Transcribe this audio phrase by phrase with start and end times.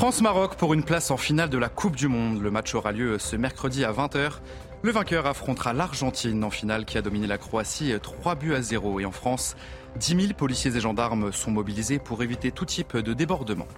[0.00, 2.40] France-Maroc pour une place en finale de la Coupe du Monde.
[2.40, 4.38] Le match aura lieu ce mercredi à 20h.
[4.80, 9.00] Le vainqueur affrontera l'Argentine en finale qui a dominé la Croatie 3 buts à 0.
[9.00, 9.56] Et en France,
[9.96, 13.68] 10 000 policiers et gendarmes sont mobilisés pour éviter tout type de débordement.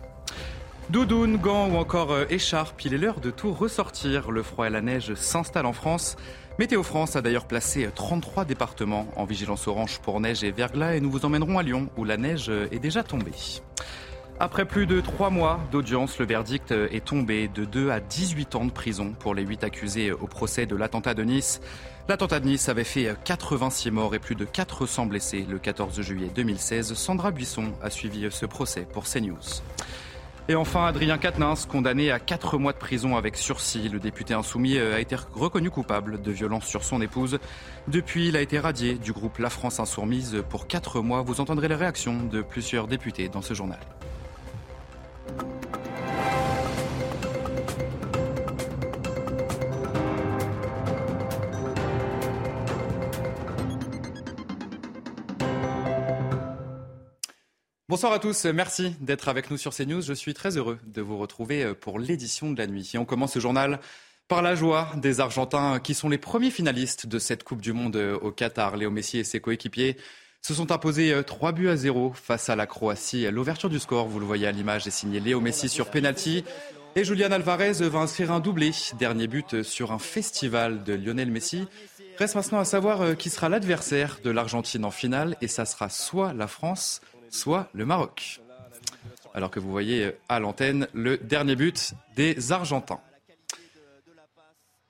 [0.90, 4.30] Doudoune, gants ou encore euh, écharpe, il est l'heure de tout ressortir.
[4.30, 6.14] Le froid et la neige s'installent en France.
[6.56, 11.00] Météo France a d'ailleurs placé 33 départements en vigilance orange pour neige et verglas et
[11.00, 13.32] nous vous emmènerons à Lyon où la neige est déjà tombée.
[14.42, 18.64] Après plus de trois mois d'audience, le verdict est tombé de 2 à 18 ans
[18.64, 21.60] de prison pour les 8 accusés au procès de l'attentat de Nice.
[22.08, 26.28] L'attentat de Nice avait fait 86 morts et plus de 400 blessés le 14 juillet
[26.34, 26.94] 2016.
[26.94, 29.62] Sandra Buisson a suivi ce procès pour CNews.
[30.48, 33.88] Et enfin, Adrien Quatennens, condamné à 4 mois de prison avec sursis.
[33.88, 37.38] Le député insoumis a été reconnu coupable de violence sur son épouse.
[37.86, 41.22] Depuis, il a été radié du groupe La France Insoumise pour 4 mois.
[41.22, 43.78] Vous entendrez les réactions de plusieurs députés dans ce journal.
[57.92, 60.00] Bonsoir à tous, merci d'être avec nous sur CNews.
[60.00, 62.90] Je suis très heureux de vous retrouver pour l'édition de la nuit.
[62.94, 63.80] Et on commence ce journal
[64.28, 67.96] par la joie des Argentins qui sont les premiers finalistes de cette Coupe du Monde
[68.22, 68.78] au Qatar.
[68.78, 69.98] Léo Messi et ses coéquipiers
[70.40, 73.30] se sont imposés 3 buts à 0 face à la Croatie.
[73.30, 76.44] L'ouverture du score, vous le voyez à l'image, est signée Léo Messi sur penalty.
[76.96, 78.70] Et Julian Alvarez va inscrire un doublé.
[78.98, 81.68] Dernier but sur un festival de Lionel Messi.
[82.16, 85.36] Reste maintenant à savoir qui sera l'adversaire de l'Argentine en finale.
[85.42, 88.40] Et ça sera soit la France, soit le Maroc.
[89.34, 93.00] Alors que vous voyez à l'antenne le dernier but des Argentins.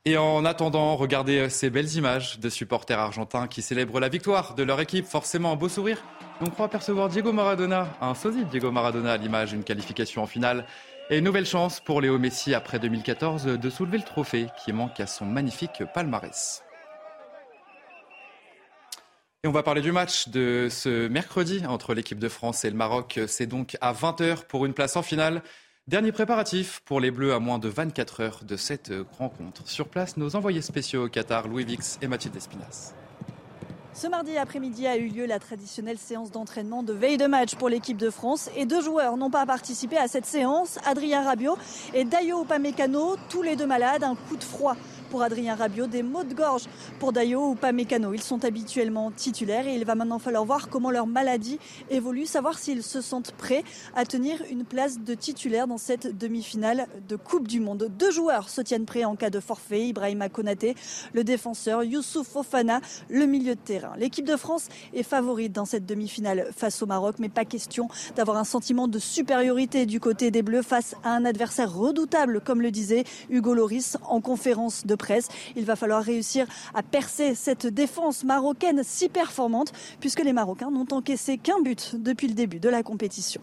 [0.04, 4.64] Et en attendant, regardez ces belles images de supporters argentins qui célèbrent la victoire de
[4.64, 5.06] leur équipe.
[5.06, 6.02] Forcément un beau sourire.
[6.40, 10.66] On croit apercevoir Diego Maradona, un sosie Diego Maradona à l'image, une qualification en finale.
[11.08, 14.98] Et une nouvelle chance pour Léo Messi après 2014 de soulever le trophée qui manque
[14.98, 16.64] à son magnifique palmarès.
[19.44, 22.76] Et on va parler du match de ce mercredi entre l'équipe de France et le
[22.76, 23.18] Maroc.
[23.26, 25.42] C'est donc à 20h pour une place en finale.
[25.88, 29.68] Dernier préparatif pour les Bleus à moins de 24 heures de cette rencontre.
[29.68, 32.94] Sur place, nos envoyés spéciaux au Qatar, Louis Vix et Mathilde Espinas.
[33.94, 37.68] Ce mardi après-midi a eu lieu la traditionnelle séance d'entraînement de veille de match pour
[37.68, 41.58] l'équipe de France et deux joueurs n'ont pas participé à cette séance, Adrien Rabiot
[41.94, 44.76] et Dayo Upamecano, tous les deux malades, un coup de froid
[45.12, 46.62] pour Adrien Rabiot, des maux de gorge
[46.98, 48.14] pour Dayo ou Pamecano.
[48.14, 51.58] Ils sont habituellement titulaires et il va maintenant falloir voir comment leur maladie
[51.90, 53.62] évolue, savoir s'ils se sentent prêts
[53.94, 57.90] à tenir une place de titulaire dans cette demi-finale de Coupe du Monde.
[57.98, 60.76] Deux joueurs se tiennent prêts en cas de forfait, Ibrahima Konaté,
[61.12, 62.80] le défenseur, Youssouf Fofana,
[63.10, 63.92] le milieu de terrain.
[63.98, 68.38] L'équipe de France est favorite dans cette demi-finale face au Maroc, mais pas question d'avoir
[68.38, 72.70] un sentiment de supériorité du côté des Bleus face à un adversaire redoutable, comme le
[72.70, 75.28] disait Hugo Loris en conférence de presse.
[75.56, 80.86] Il va falloir réussir à percer cette défense marocaine si performante, puisque les Marocains n'ont
[80.90, 83.42] encaissé qu'un but depuis le début de la compétition.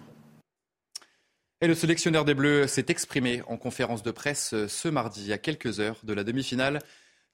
[1.61, 5.79] Et le sélectionneur des Bleus s'est exprimé en conférence de presse ce mardi, à quelques
[5.79, 6.79] heures de la demi-finale.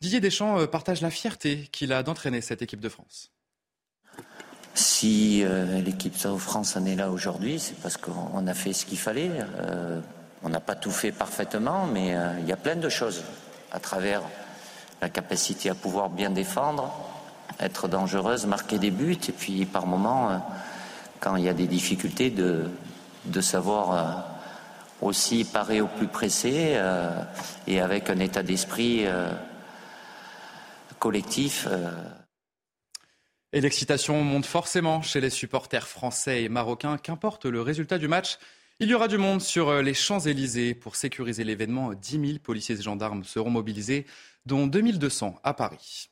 [0.02, 3.32] Didier Deschamps partage la fierté qu'il a d'entraîner cette équipe de France.
[4.76, 8.86] Si euh, l'équipe de France en est là aujourd'hui, c'est parce qu'on a fait ce
[8.86, 9.32] qu'il fallait.
[9.60, 10.02] Euh,
[10.44, 13.24] on n'a pas tout fait parfaitement, mais euh, il y a plein de choses
[13.76, 14.22] à travers
[15.02, 16.94] la capacité à pouvoir bien défendre,
[17.60, 20.42] être dangereuse, marquer des buts, et puis par moments,
[21.20, 22.70] quand il y a des difficultés, de,
[23.26, 24.26] de savoir
[25.02, 26.80] aussi parer au plus pressé
[27.68, 29.06] et avec un état d'esprit
[31.00, 31.68] collectif.
[33.52, 36.98] Et l'excitation monte forcément chez les supporters français et marocains.
[36.98, 38.38] Qu'importe le résultat du match,
[38.80, 41.94] il y aura du monde sur les Champs-Élysées pour sécuriser l'événement.
[41.94, 44.06] 10 000 policiers et gendarmes seront mobilisés,
[44.46, 46.10] dont 2200 à Paris.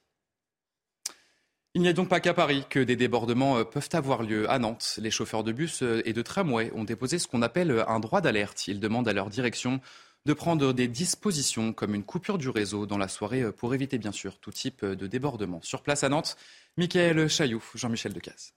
[1.75, 4.49] Il n'y a donc pas qu'à Paris que des débordements peuvent avoir lieu.
[4.49, 7.99] À Nantes, les chauffeurs de bus et de tramway ont déposé ce qu'on appelle un
[7.99, 8.67] droit d'alerte.
[8.67, 9.81] Ils demandent à leur direction
[10.25, 14.11] de prendre des dispositions comme une coupure du réseau dans la soirée pour éviter bien
[14.13, 15.61] sûr tout type de débordement.
[15.63, 16.37] Sur place à Nantes,
[16.77, 18.53] Michael Chailloux, Jean-Michel Decaze.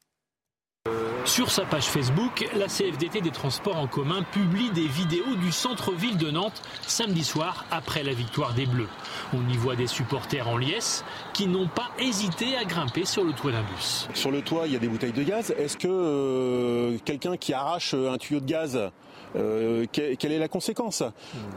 [1.27, 6.17] Sur sa page Facebook, la CFDT des transports en commun publie des vidéos du centre-ville
[6.17, 8.89] de Nantes samedi soir après la victoire des Bleus.
[9.35, 13.33] On y voit des supporters en liesse qui n'ont pas hésité à grimper sur le
[13.33, 14.09] toit d'un bus.
[14.15, 15.53] Sur le toit, il y a des bouteilles de gaz.
[15.59, 18.91] Est-ce que euh, quelqu'un qui arrache un tuyau de gaz
[19.37, 21.03] euh, quelle est la conséquence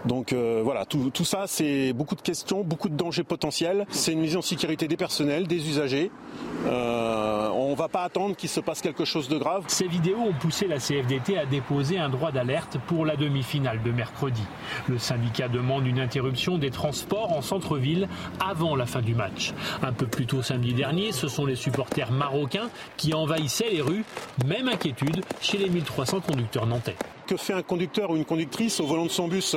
[0.06, 3.86] Donc euh, voilà, tout, ça, c'est beaucoup de questions, beaucoup de dangers potentiels.
[3.90, 6.12] C'est une mise en sécurité des personnels, des usagers.
[6.66, 9.64] Euh, on ne va pas attendre qu'il se passe quelque chose de grave.
[9.68, 13.92] Ces vidéos ont poussé la CFDT à déposer un droit d'alerte pour la demi-finale de
[13.92, 14.44] mercredi.
[14.88, 18.08] Le syndicat demande une interruption des transports en centre-ville
[18.40, 19.54] avant la fin du match.
[19.82, 24.04] Un peu plus tôt samedi dernier, ce sont les supporters marocains qui envahissaient les rues.
[24.46, 26.96] Même inquiétude chez les 1300 conducteurs nantais
[27.30, 29.56] que fait un conducteur ou une conductrice au volant de son bus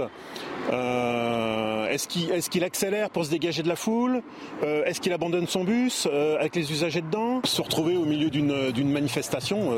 [0.70, 4.22] euh, Est-ce qu'il accélère pour se dégager de la foule
[4.62, 8.28] euh, Est-ce qu'il abandonne son bus euh, avec les usagers dedans Se retrouver au milieu
[8.28, 9.70] d'une manifestation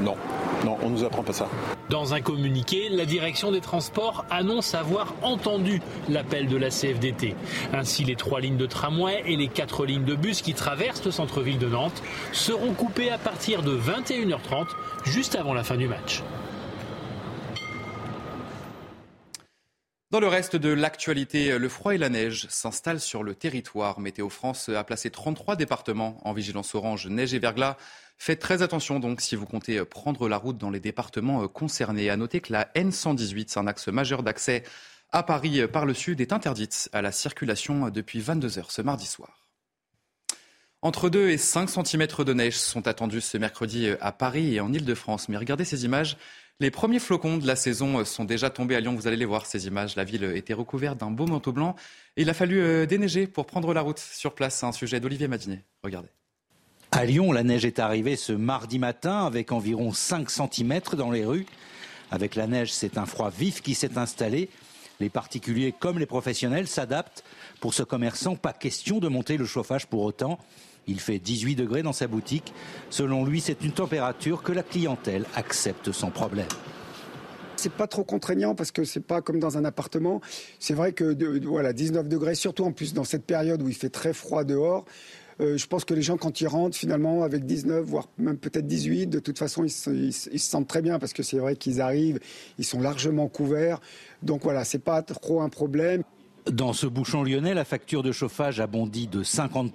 [0.00, 0.14] Non,
[0.64, 1.48] non, on nous apprend pas ça.
[1.88, 7.34] Dans un communiqué, la direction des transports annonce avoir entendu l'appel de la CFDT.
[7.72, 11.10] Ainsi, les trois lignes de tramway et les quatre lignes de bus qui traversent le
[11.10, 14.66] centre-ville de Nantes seront coupées à partir de 21h30,
[15.06, 16.22] juste avant la fin du match.
[20.10, 24.00] Dans le reste de l'actualité, le froid et la neige s'installent sur le territoire.
[24.00, 27.76] Météo France a placé 33 départements en vigilance orange neige et verglas.
[28.18, 32.10] Faites très attention donc si vous comptez prendre la route dans les départements concernés.
[32.10, 34.64] À noter que la N118, un axe majeur d'accès
[35.12, 39.06] à Paris par le sud, est interdite à la circulation depuis 22 heures ce mardi
[39.06, 39.40] soir.
[40.82, 44.72] Entre 2 et 5 cm de neige sont attendus ce mercredi à Paris et en
[44.72, 45.28] Ile-de-France.
[45.28, 46.16] Mais regardez ces images.
[46.60, 48.94] Les premiers flocons de la saison sont déjà tombés à Lyon.
[48.94, 49.96] Vous allez les voir, ces images.
[49.96, 51.74] La ville était recouverte d'un beau manteau blanc.
[52.18, 54.62] Et il a fallu euh, déneiger pour prendre la route sur place.
[54.62, 55.64] Un sujet d'Olivier Madinet.
[55.82, 56.10] Regardez.
[56.92, 61.24] À Lyon, la neige est arrivée ce mardi matin avec environ 5 cm dans les
[61.24, 61.46] rues.
[62.10, 64.50] Avec la neige, c'est un froid vif qui s'est installé.
[64.98, 67.24] Les particuliers comme les professionnels s'adaptent.
[67.60, 70.38] Pour ce commerçant, pas question de monter le chauffage pour autant.
[70.86, 72.52] Il fait 18 degrés dans sa boutique.
[72.90, 76.48] Selon lui, c'est une température que la clientèle accepte sans problème.
[77.56, 80.22] C'est pas trop contraignant parce que c'est pas comme dans un appartement.
[80.58, 81.14] C'est vrai que
[81.46, 84.86] voilà 19 degrés, surtout en plus dans cette période où il fait très froid dehors.
[85.40, 88.66] Euh, je pense que les gens, quand ils rentrent, finalement, avec 19, voire même peut-être
[88.66, 92.20] 18, de toute façon, ils se, sentent très bien parce que c'est vrai qu'ils arrivent,
[92.58, 93.80] ils sont largement couverts.
[94.22, 96.02] Donc voilà, c'est pas trop un problème.
[96.50, 99.72] Dans ce bouchon lyonnais, la facture de chauffage a bondi de 50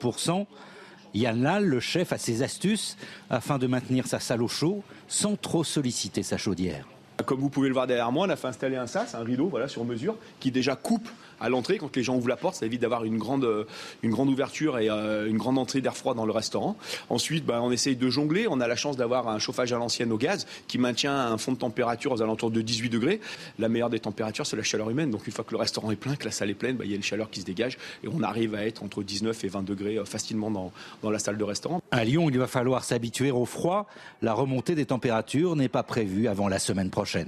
[1.16, 2.98] Yann Lal, le chef, a ses astuces
[3.30, 6.86] afin de maintenir sa salle au chaud sans trop solliciter sa chaudière.
[7.26, 9.48] Comme vous pouvez le voir derrière moi, on a fait installer un sas, un rideau
[9.48, 11.08] voilà, sur mesure, qui déjà coupe
[11.40, 11.78] à l'entrée.
[11.78, 13.66] Quand les gens ouvrent la porte, ça évite d'avoir une grande,
[14.04, 16.78] une grande ouverture et euh, une grande entrée d'air froid dans le restaurant.
[17.10, 18.48] Ensuite, bah, on essaye de jongler.
[18.50, 21.52] On a la chance d'avoir un chauffage à l'ancienne au gaz qui maintient un fond
[21.52, 23.20] de température aux alentours de 18 degrés.
[23.60, 25.12] La meilleure des températures, c'est la chaleur humaine.
[25.12, 26.92] Donc une fois que le restaurant est plein, que la salle est pleine, bah, il
[26.92, 29.48] y a une chaleur qui se dégage et on arrive à être entre 19 et
[29.48, 30.72] 20 degrés euh, facilement dans,
[31.02, 31.82] dans la salle de restaurant.
[31.92, 33.88] À Lyon, il va falloir s'habituer au froid.
[34.22, 37.28] La remontée des températures n'est pas prévue avant la semaine prochaine.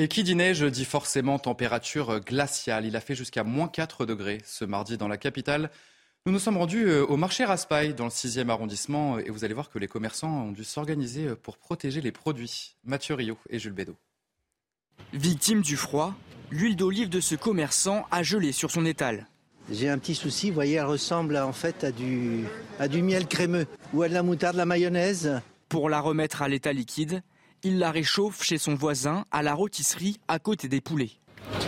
[0.00, 2.86] Et qui dit neige dit forcément température glaciale.
[2.86, 5.72] Il a fait jusqu'à moins 4 degrés ce mardi dans la capitale.
[6.24, 9.54] Nous nous sommes rendus euh, au marché Raspail dans le 6e arrondissement et vous allez
[9.54, 12.76] voir que les commerçants ont dû s'organiser euh, pour protéger les produits.
[12.84, 13.96] Mathieu Rio et Jules Bédot.
[15.14, 16.14] Victime du froid,
[16.52, 19.26] l'huile d'olive de ce commerçant a gelé sur son étal.
[19.68, 22.44] J'ai un petit souci, vous voyez, elle ressemble en fait à du,
[22.78, 25.40] à du miel crémeux ou à de la moutarde, de la mayonnaise.
[25.68, 27.20] Pour la remettre à l'état liquide,
[27.62, 31.12] il la réchauffe chez son voisin à la rôtisserie à côté des poulets.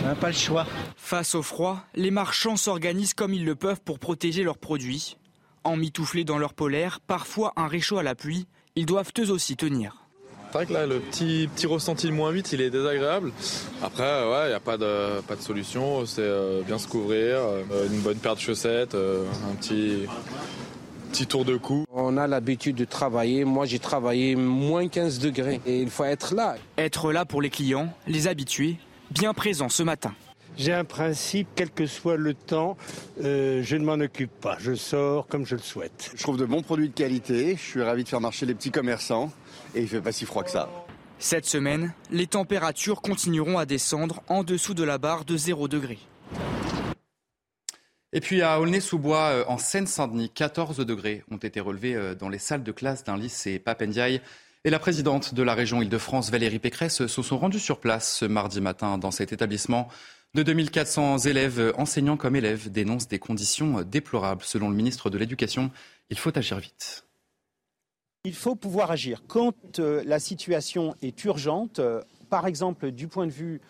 [0.01, 0.65] On n'a pas le choix.
[0.95, 5.17] Face au froid, les marchands s'organisent comme ils le peuvent pour protéger leurs produits.
[5.63, 10.01] Emmitouflés dans leur polaire, parfois un réchaud à la pluie, ils doivent eux aussi tenir.
[10.51, 13.31] C'est vrai que là, le petit, petit ressenti de moins 8, il est désagréable.
[13.81, 16.05] Après, ouais, il n'y a pas de, pas de solution.
[16.05, 20.07] C'est euh, bien se couvrir, euh, une bonne paire de chaussettes, euh, un petit,
[21.11, 21.83] petit tour de cou.
[21.91, 23.43] On a l'habitude de travailler.
[23.43, 26.55] Moi, j'ai travaillé moins 15 degrés et il faut être là.
[26.77, 28.77] Être là pour les clients, les habitués,
[29.09, 30.13] bien présents ce matin.
[30.57, 32.77] J'ai un principe, quel que soit le temps,
[33.23, 34.55] euh, je ne m'en occupe pas.
[34.59, 36.11] Je sors comme je le souhaite.
[36.15, 37.57] Je trouve de bons produits de qualité.
[37.57, 39.31] Je suis ravi de faire marcher les petits commerçants
[39.75, 40.69] et il fait pas si froid que ça.
[41.19, 45.99] Cette semaine, les températures continueront à descendre en dessous de la barre de 0 degré.
[48.13, 52.39] Et puis à Aulnay-sous-Bois, euh, en Seine-Saint-Denis, 14 degrés ont été relevés euh, dans les
[52.39, 54.21] salles de classe d'un lycée Papendiaï.
[54.63, 58.25] Et la présidente de la région Île-de-France, Valérie Pécresse, se sont rendues sur place ce
[58.25, 59.87] mardi matin dans cet établissement.
[60.33, 64.43] De 2400 élèves, enseignants comme élèves, dénoncent des conditions déplorables.
[64.43, 65.71] Selon le ministre de l'Éducation,
[66.09, 67.05] il faut agir vite.
[68.23, 69.23] Il faut pouvoir agir.
[69.27, 73.61] Quand euh, la situation est urgente, euh, par exemple du point de vue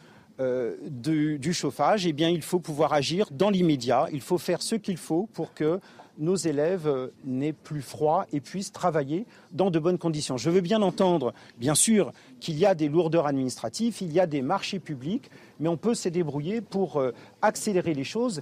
[0.41, 4.07] euh, du, chauffage, eh bien, il faut pouvoir agir dans l'immédiat.
[4.11, 5.79] Il faut faire ce qu'il faut pour que
[6.17, 6.89] nos élèves
[7.23, 10.37] n'aient plus froid et puissent travailler dans de bonnes conditions.
[10.37, 14.27] Je veux bien entendre, bien sûr, qu'il y a des lourdeurs administratives, il y a
[14.27, 15.29] des marchés publics,
[15.59, 17.01] mais on peut se débrouiller pour
[17.41, 18.41] accélérer les choses.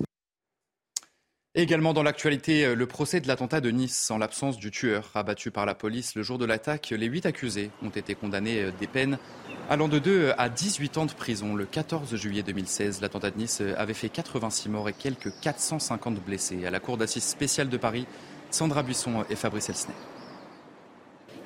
[1.60, 4.12] Également dans l'actualité, euh, le procès de l'attentat de Nice.
[4.12, 7.70] En l'absence du tueur abattu par la police le jour de l'attaque, les huit accusés
[7.84, 9.18] ont été condamnés euh, des peines
[9.70, 11.56] allant de 2 à 18 ans de prison.
[11.56, 16.24] Le 14 juillet 2016, l'attentat de Nice euh, avait fait 86 morts et quelques 450
[16.24, 16.66] blessés.
[16.66, 18.08] À la cour d'assises spéciale de Paris,
[18.52, 20.09] Sandra Buisson et Fabrice Elsner.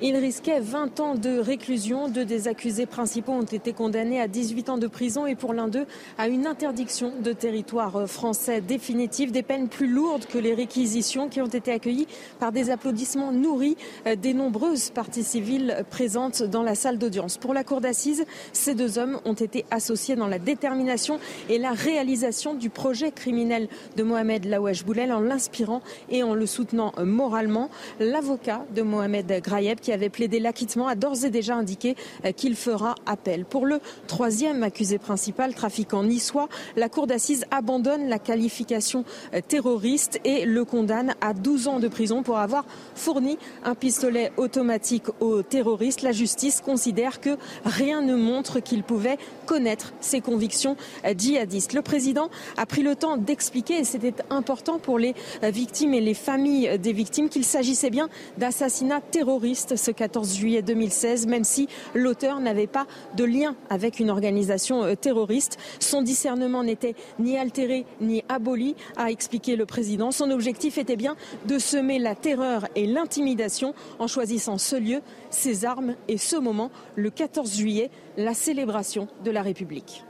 [0.02, 2.08] Il risquait 20 ans de réclusion.
[2.08, 5.68] Deux des accusés principaux ont été condamnés à 18 ans de prison et pour l'un
[5.68, 5.86] d'eux
[6.18, 9.30] à une interdiction de territoire français définitive.
[9.30, 12.08] Des peines plus lourdes que les réquisitions qui ont été accueillies
[12.40, 13.76] par des applaudissements nourris
[14.20, 17.38] des nombreuses parties civiles présentes dans la salle d'audience.
[17.38, 21.70] Pour la cour d'assises, ces deux hommes ont été associés dans la détermination et la
[21.70, 27.70] réalisation du projet criminel de Mohamed Laouesh Boulel en l'inspirant et en le soutenant moralement.
[28.00, 32.56] L'avocat de Mohamed Grayeb qui avait plaidé l'acquittement, a d'ores et déjà indiqué euh, qu'il
[32.56, 33.44] fera appel.
[33.44, 40.20] Pour le troisième accusé principal, trafiquant niçois, la cour d'assises abandonne la qualification euh, terroriste
[40.24, 42.64] et le condamne à 12 ans de prison pour avoir
[42.94, 46.00] fourni un pistolet automatique aux terroristes.
[46.00, 47.36] La justice considère que
[47.66, 51.74] rien ne montre qu'il pouvait connaître ses convictions euh, djihadistes.
[51.74, 56.14] Le président a pris le temps d'expliquer, et c'était important pour les victimes et les
[56.14, 62.40] familles des victimes, qu'il s'agissait bien d'assassinats terroristes ce 14 juillet 2016, même si l'auteur
[62.40, 65.58] n'avait pas de lien avec une organisation euh, terroriste.
[65.80, 70.10] Son discernement n'était ni altéré ni aboli, a expliqué le président.
[70.10, 71.16] Son objectif était bien
[71.46, 75.00] de semer la terreur et l'intimidation en choisissant ce lieu,
[75.30, 80.04] ses armes et ce moment, le 14 juillet, la célébration de la République.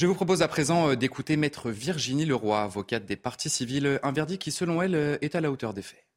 [0.00, 4.12] Je vous propose à présent euh, d'écouter maître Virginie Leroy, avocate des parties civiles, un
[4.12, 6.09] verdict qui, selon elle, euh, est à la hauteur des faits.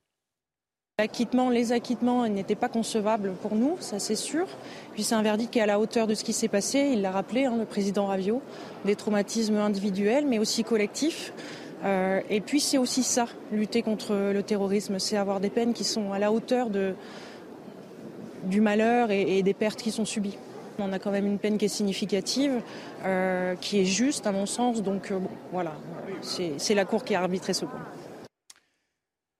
[0.99, 4.45] L'acquittement, les acquittements n'étaient pas concevables pour nous, ça c'est sûr.
[4.93, 7.01] Puis c'est un verdict qui est à la hauteur de ce qui s'est passé, il
[7.01, 8.43] l'a rappelé, hein, le président Ravio,
[8.85, 11.33] des traumatismes individuels mais aussi collectifs.
[11.83, 15.83] Euh, et puis c'est aussi ça, lutter contre le terrorisme, c'est avoir des peines qui
[15.83, 16.69] sont à la hauteur
[18.43, 20.37] du malheur et, des pertes qui sont subies.
[20.77, 22.61] On a quand même une peine qui est significative,
[23.03, 25.17] euh, qui est juste à mon sens, donc euh,
[25.51, 25.73] voilà,
[26.21, 27.81] c'est la Cour qui a arbitré ce point.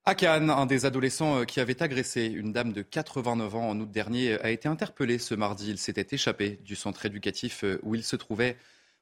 [0.05, 3.79] À Cannes, un des adolescents euh, qui avait agressé une dame de 89 ans en
[3.79, 5.69] août dernier a été interpellé ce mardi.
[5.69, 8.57] Il s'était échappé du centre éducatif euh, où il se trouvait.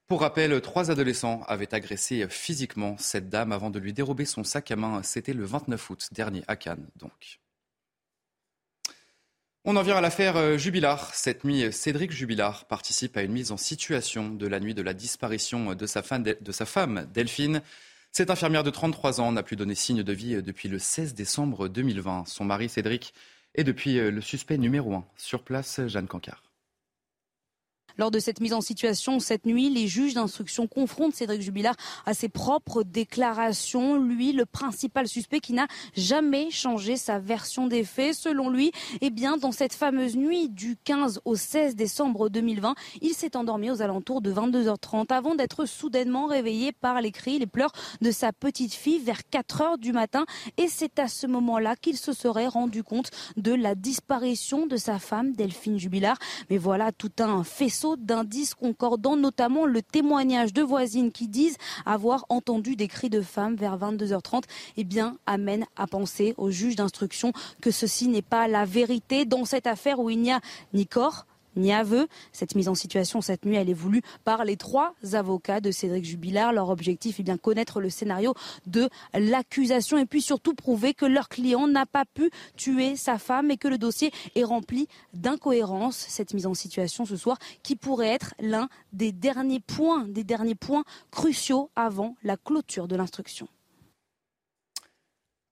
[0.07, 4.69] Pour rappel, trois adolescents avaient agressé physiquement cette dame avant de lui dérober son sac
[4.69, 5.01] à main.
[5.01, 7.39] C'était le 29 août dernier à Cannes, donc.
[9.65, 11.15] On en vient à l'affaire euh, Jubilard.
[11.15, 14.93] Cette nuit, Cédric Jubilard participe à une mise en situation de la nuit de la
[14.93, 17.63] disparition de sa femme Delphine.
[18.13, 21.69] Cette infirmière de 33 ans n'a plus donné signe de vie depuis le 16 décembre
[21.69, 22.25] 2020.
[22.27, 23.13] Son mari Cédric
[23.55, 25.05] est depuis le suspect numéro un.
[25.15, 26.50] Sur place, Jeanne Cancard.
[27.97, 32.13] Lors de cette mise en situation cette nuit, les juges d'instruction confrontent Cédric Jubilard à
[32.13, 33.97] ses propres déclarations.
[33.97, 38.13] Lui, le principal suspect qui n'a jamais changé sa version des faits.
[38.13, 38.71] Selon lui,
[39.01, 43.71] eh bien, dans cette fameuse nuit du 15 au 16 décembre 2020, il s'est endormi
[43.71, 47.71] aux alentours de 22h30 avant d'être soudainement réveillé par les cris, les pleurs
[48.01, 50.25] de sa petite fille vers 4 heures du matin.
[50.57, 54.99] Et c'est à ce moment-là qu'il se serait rendu compte de la disparition de sa
[54.99, 56.17] femme, Delphine Jubilard.
[56.49, 62.25] Mais voilà tout un faisceau d'indices concordants, notamment le témoignage de voisines qui disent avoir
[62.29, 64.43] entendu des cris de femmes vers 22h30,
[64.77, 69.25] eh bien, amène à penser au juge d'instruction que ceci n'est pas la vérité.
[69.25, 70.41] Dans cette affaire où il n'y a
[70.73, 72.07] ni corps, ni aveu.
[72.31, 76.05] Cette mise en situation cette nuit, elle est voulue par les trois avocats de Cédric
[76.05, 76.53] Jubilard.
[76.53, 78.33] Leur objectif est bien connaître le scénario
[78.65, 83.51] de l'accusation et puis surtout prouver que leur client n'a pas pu tuer sa femme
[83.51, 85.97] et que le dossier est rempli d'incohérences.
[85.97, 90.55] Cette mise en situation ce soir qui pourrait être l'un des derniers points, des derniers
[90.55, 93.47] points cruciaux avant la clôture de l'instruction.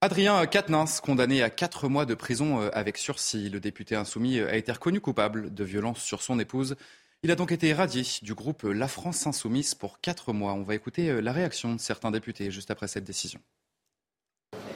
[0.02, 3.50] Adrien Quatennens, condamné à quatre mois de prison euh, avec sursis.
[3.50, 6.78] Le député insoumis a été reconnu coupable de violence sur son épouse.
[7.22, 10.54] Il a donc été radié du groupe La France Insoumise pour quatre mois.
[10.54, 13.42] On va écouter euh, la réaction de certains députés juste après cette décision.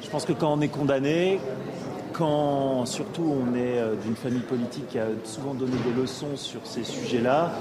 [0.02, 1.40] Je pense que quand on est condamné,
[2.12, 6.68] quand surtout on est euh, d'une famille politique qui a souvent donné des leçons sur
[6.68, 7.54] ces sujets-là,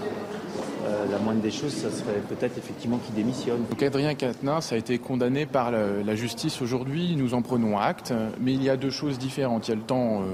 [0.84, 3.64] euh, la moindre des choses, ça serait peut-être effectivement qu'il démissionne.
[3.70, 8.52] Donc Adrien Quatennens a été condamné par la justice aujourd'hui, nous en prenons acte, mais
[8.52, 9.68] il y a deux choses différentes.
[9.68, 10.24] Il y a le temps euh,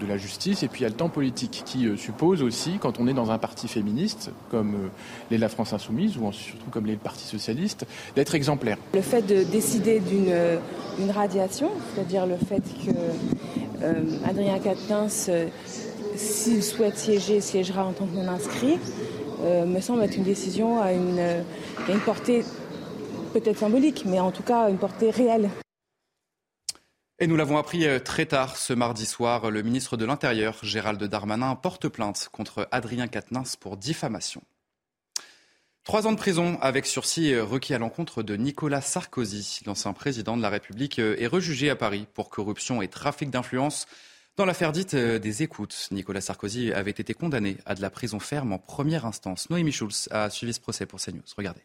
[0.00, 2.78] de la justice et puis il y a le temps politique qui euh, suppose aussi,
[2.80, 4.90] quand on est dans un parti féministe, comme
[5.30, 7.84] l'est la France Insoumise ou surtout comme l'est le Parti Socialiste,
[8.16, 8.78] d'être exemplaire.
[8.94, 15.30] Le fait de décider d'une radiation, c'est-à-dire le fait que Adrien Quatennens,
[16.16, 18.78] s'il souhaite siéger, siégera en tant que non-inscrit,
[19.42, 21.44] euh, me semble être une décision à une,
[21.88, 22.44] une portée
[23.32, 25.50] peut-être symbolique, mais en tout cas une portée réelle.
[27.20, 31.02] Et nous l'avons appris euh, très tard ce mardi soir, le ministre de l'Intérieur, Gérald
[31.02, 34.42] Darmanin, porte plainte contre Adrien Quatennens pour diffamation.
[35.82, 39.60] Trois ans de prison avec sursis euh, requis à l'encontre de Nicolas Sarkozy.
[39.66, 43.86] L'ancien président de la République est rejugé à Paris pour corruption et trafic d'influence.
[44.38, 48.20] Dans l'affaire dite euh, des écoutes, Nicolas Sarkozy avait été condamné à de la prison
[48.20, 49.50] ferme en première instance.
[49.50, 51.22] Noémie Schulz a suivi ce procès pour CNews.
[51.36, 51.62] Regardez.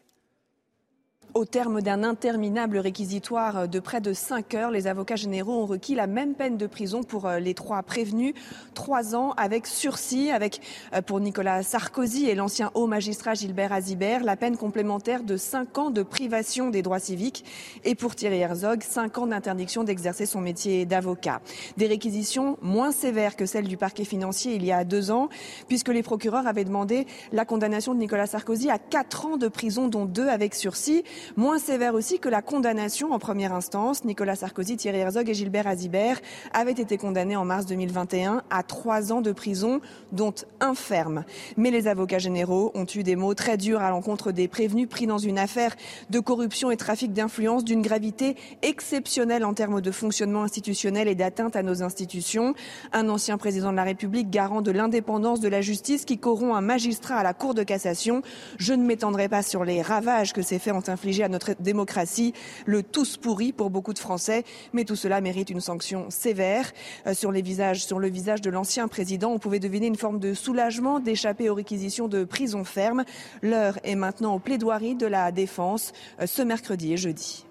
[1.34, 5.96] Au terme d'un interminable réquisitoire de près de 5 heures, les avocats généraux ont requis
[5.96, 8.34] la même peine de prison pour euh, les trois prévenus,
[8.74, 10.60] trois ans avec sursis, avec
[10.94, 15.76] euh, pour Nicolas Sarkozy et l'ancien haut magistrat Gilbert Azibert, la peine complémentaire de 5
[15.78, 17.44] ans de privation des droits civiques
[17.82, 21.40] et pour Thierry Herzog, 5 ans d'interdiction d'exercer son métier d'avocat.
[21.76, 25.28] Des réquisitions moins sévères que celles du parquet financier il y a deux ans,
[25.66, 29.88] puisque les procureurs avaient demandé la condamnation de Nicolas Sarkozy à 4 ans de prison,
[29.88, 31.02] dont deux avec sursis.
[31.36, 34.04] Moins sévère aussi que la condamnation en première instance.
[34.04, 36.20] Nicolas Sarkozy, Thierry Herzog et Gilbert Azibert
[36.52, 39.80] avaient été condamnés en mars 2021 à trois ans de prison,
[40.12, 41.24] dont un ferme.
[41.56, 45.06] Mais les avocats généraux ont eu des mots très durs à l'encontre des prévenus pris
[45.06, 45.74] dans une affaire
[46.10, 51.56] de corruption et trafic d'influence d'une gravité exceptionnelle en termes de fonctionnement institutionnel et d'atteinte
[51.56, 52.54] à nos institutions.
[52.92, 56.60] Un ancien président de la République garant de l'indépendance de la justice qui corrompt un
[56.60, 58.22] magistrat à la Cour de cassation.
[58.58, 62.32] Je ne m'étendrai pas sur les ravages que ces faits ont infligés à notre démocratie,
[62.66, 64.44] le tous pourri pour beaucoup de Français.
[64.72, 66.72] Mais tout cela mérite une sanction sévère.
[67.06, 70.18] Euh, sur, les visages, sur le visage de l'ancien président, on pouvait deviner une forme
[70.18, 73.04] de soulagement d'échapper aux réquisitions de prison ferme.
[73.42, 77.46] L'heure est maintenant aux plaidoiries de la défense euh, ce mercredi et jeudi.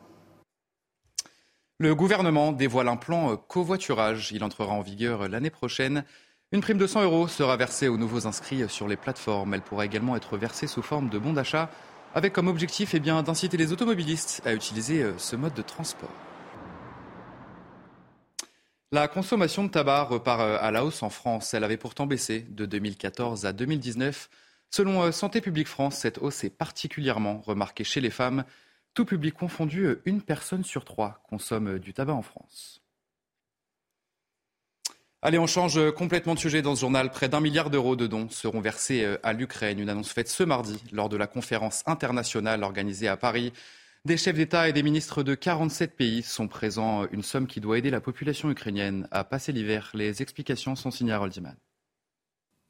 [1.79, 4.31] Le gouvernement dévoile un plan euh, covoiturage.
[4.31, 6.03] Il entrera en vigueur l'année prochaine.
[6.51, 9.55] Une prime de 100 euros sera versée aux nouveaux inscrits sur les plateformes.
[9.55, 11.71] Elle pourra également être versée sous forme de bons d'achat
[12.13, 16.11] avec comme objectif eh d'inciter les automobilistes à utiliser euh, ce mode de transport.
[18.91, 21.53] La consommation de tabac repart euh, à la hausse en France.
[21.53, 24.29] Elle avait pourtant baissé de 2014 à 2019.
[24.69, 28.43] Selon euh, Santé publique France, cette hausse est particulièrement remarquée chez les femmes.
[28.93, 32.82] Tout public confondu, une personne sur trois consomme du tabac en France.
[35.25, 37.09] Allez, on change complètement de sujet dans ce journal.
[37.09, 39.79] Près d'un milliard d'euros de dons seront versés euh, à l'Ukraine.
[39.79, 43.53] Une annonce faite ce mardi lors de la conférence internationale organisée à Paris.
[44.03, 47.07] Des chefs d'État et des ministres de 47 pays sont présents.
[47.13, 49.91] Une somme qui doit aider la population ukrainienne à passer l'hiver.
[49.93, 51.55] Les explications sont signées à Roldiman.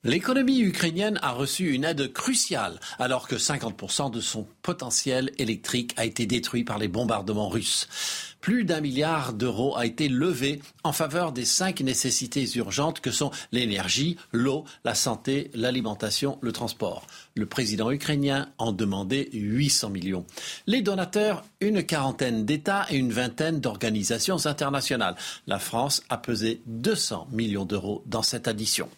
[0.05, 6.03] L'économie ukrainienne a reçu une aide cruciale alors que 50% de son potentiel électrique a
[6.03, 7.87] été détruit par les bombardements russes.
[8.43, 13.31] Plus d'un milliard d'euros a été levé en faveur des cinq nécessités urgentes que sont
[13.53, 17.07] l'énergie, l'eau, la santé, l'alimentation, le transport.
[17.35, 20.25] Le président ukrainien en demandait 800 millions.
[20.67, 25.15] Les donateurs, une quarantaine d'États et une vingtaine d'organisations internationales.
[25.47, 28.89] La France a pesé 200 millions d'euros dans cette addition.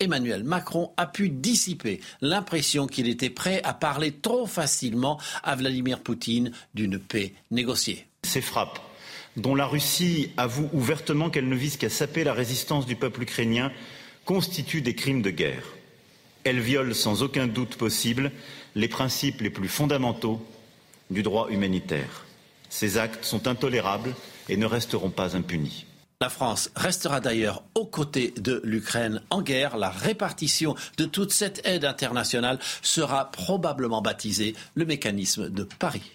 [0.00, 6.00] Emmanuel Macron a pu dissiper l'impression qu'il était prêt à parler trop facilement à Vladimir
[6.00, 8.06] Poutine d'une paix négociée.
[8.22, 8.78] Ces frappes,
[9.36, 13.72] dont la Russie avoue ouvertement qu'elle ne vise qu'à saper la résistance du peuple ukrainien,
[14.24, 15.64] constituent des crimes de guerre.
[16.44, 18.30] Elles violent sans aucun doute possible
[18.76, 20.40] les principes les plus fondamentaux
[21.10, 22.24] du droit humanitaire.
[22.68, 24.14] Ces actes sont intolérables
[24.48, 25.87] et ne resteront pas impunis.
[26.20, 29.76] La France restera d'ailleurs aux côtés de l'Ukraine en guerre.
[29.76, 36.10] La répartition de toute cette aide internationale sera probablement baptisée le mécanisme de Paris.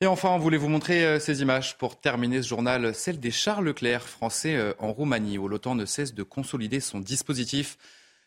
[0.00, 3.30] Et enfin, on voulait vous montrer euh, ces images pour terminer ce journal, celle des
[3.32, 7.78] chars Leclerc français euh, en Roumanie, où l'OTAN ne cesse de consolider son dispositif.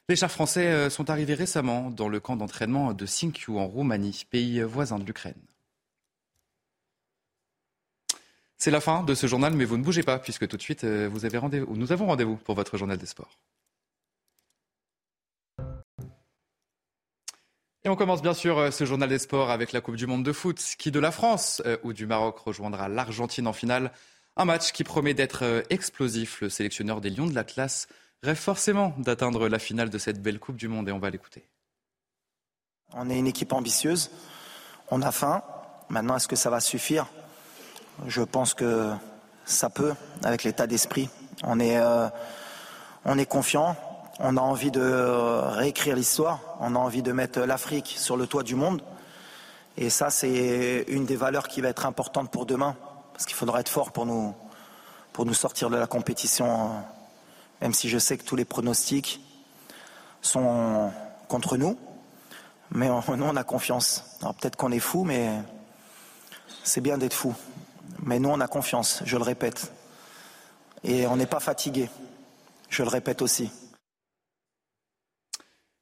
[0.10, 4.26] Les chars français euh, sont arrivés récemment dans le camp d'entraînement de Sinkiu en Roumanie,
[4.30, 5.36] pays voisin de l'Ukraine.
[8.60, 10.84] C'est la fin de ce journal, mais vous ne bougez pas, puisque tout de suite,
[10.84, 13.40] euh, vous avez rendez-vous, nous avons rendez-vous pour votre journal des sports.
[17.86, 20.26] Et on commence bien sûr euh, ce journal des sports avec la Coupe du Monde
[20.26, 23.94] de foot, qui de la France euh, ou du Maroc rejoindra l'Argentine en finale.
[24.36, 26.42] Un match qui promet d'être explosif.
[26.42, 27.88] Le sélectionneur des Lions de l'Atlas
[28.24, 31.48] rêve forcément d'atteindre la finale de cette belle Coupe du Monde et on va l'écouter.
[32.94, 34.12] On est une équipe ambitieuse,
[34.92, 35.44] on a faim.
[35.88, 37.08] Maintenant, est-ce que ça va suffire?
[38.08, 38.92] Je pense que
[39.46, 41.10] ça peut, avec l'état d'esprit.
[41.44, 42.08] On est, euh,
[43.06, 43.76] on confiant,
[44.20, 48.44] on a envie de réécrire l'histoire, on a envie de mettre l'Afrique sur le toit
[48.44, 48.82] du monde.
[49.78, 52.76] Et ça, c'est une des valeurs qui va être importante pour demain,
[53.14, 54.34] parce qu'il faudra être fort pour nous,
[55.12, 56.70] pour nous sortir de la compétition,
[57.62, 59.22] même si je sais que tous les pronostics
[60.22, 60.92] sont
[61.28, 61.78] contre nous.
[62.72, 64.18] Mais nous, on a confiance.
[64.22, 65.32] Alors peut-être qu'on est fou, mais
[66.64, 67.34] c'est bien d'être fou.
[68.04, 69.72] Mais nous, on a confiance, je le répète.
[70.84, 71.90] Et on n'est pas fatigué,
[72.70, 73.52] je le répète aussi.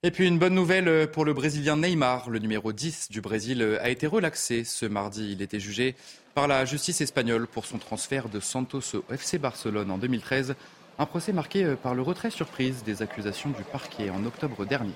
[0.03, 2.29] Et puis une bonne nouvelle pour le Brésilien Neymar.
[2.29, 5.31] Le numéro 10 du Brésil a été relaxé ce mardi.
[5.31, 5.95] Il était jugé
[6.35, 10.55] par la justice espagnole pour son transfert de Santos au FC Barcelone en 2013.
[10.99, 14.93] Un procès marqué par le retrait surprise des accusations du parquet en octobre dernier.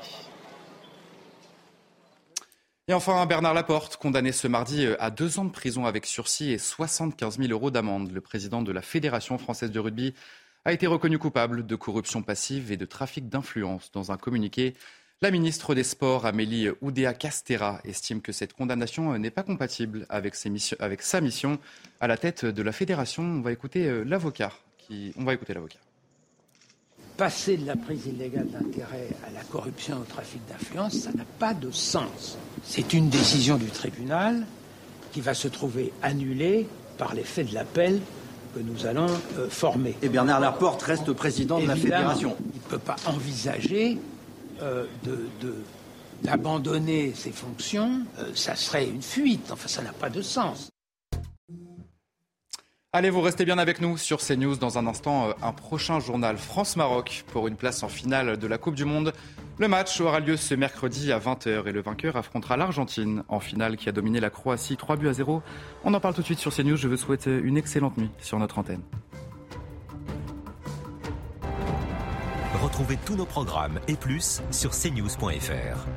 [2.87, 6.57] Et enfin, Bernard Laporte, condamné ce mardi à deux ans de prison avec sursis et
[6.57, 8.11] 75 000 euros d'amende.
[8.11, 10.15] Le président de la Fédération française de rugby
[10.65, 13.91] a été reconnu coupable de corruption passive et de trafic d'influence.
[13.91, 14.73] Dans un communiqué,
[15.21, 21.21] la ministre des Sports, Amélie Oudéa-Castera, estime que cette condamnation n'est pas compatible avec, sa
[21.21, 21.59] mission
[21.99, 23.23] à la tête de la fédération.
[23.23, 24.51] On va écouter l'avocat.
[24.79, 25.13] Qui...
[25.17, 25.79] On va écouter l'avocat.
[27.21, 31.53] Passer de la prise illégale d'intérêt à la corruption au trafic d'influence, ça n'a pas
[31.53, 32.35] de sens.
[32.63, 34.43] C'est une décision du tribunal
[35.11, 38.01] qui va se trouver annulée par l'effet de l'appel
[38.55, 39.05] que nous allons
[39.37, 39.95] euh, former.
[40.01, 42.35] Et Bernard Laporte reste président de la fédération.
[42.55, 43.99] Il ne peut pas envisager
[44.63, 44.85] euh,
[46.23, 47.99] d'abandonner de, ses fonctions.
[48.17, 49.51] Euh, ça serait une fuite.
[49.51, 50.70] Enfin, ça n'a pas de sens.
[52.93, 54.57] Allez, vous restez bien avec nous sur CNews.
[54.57, 58.75] Dans un instant, un prochain journal France-Maroc pour une place en finale de la Coupe
[58.75, 59.13] du Monde.
[59.59, 63.77] Le match aura lieu ce mercredi à 20h et le vainqueur affrontera l'Argentine en finale
[63.77, 65.41] qui a dominé la Croatie 3 buts à 0.
[65.85, 66.75] On en parle tout de suite sur CNews.
[66.75, 68.81] Je vous souhaite une excellente nuit sur notre antenne.
[72.61, 75.87] Retrouvez tous nos programmes et plus sur cnews.fr.